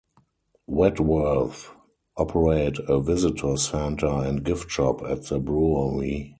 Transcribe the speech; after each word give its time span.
Wadworth 0.67 1.67
operate 2.17 2.79
a 2.87 2.99
Visitor 2.99 3.55
Centre 3.55 4.07
and 4.07 4.43
gift 4.43 4.71
shop 4.71 5.03
at 5.03 5.25
the 5.25 5.37
brewery. 5.37 6.29